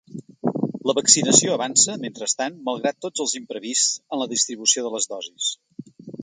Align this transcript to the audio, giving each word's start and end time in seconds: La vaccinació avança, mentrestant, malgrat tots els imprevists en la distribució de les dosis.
La 0.91 0.93
vaccinació 0.99 1.51
avança, 1.55 1.97
mentrestant, 2.05 2.57
malgrat 2.69 2.97
tots 3.07 3.25
els 3.27 3.37
imprevists 3.41 4.01
en 4.17 4.23
la 4.23 4.29
distribució 4.33 4.87
de 4.89 4.93
les 4.97 5.11
dosis. 5.15 5.53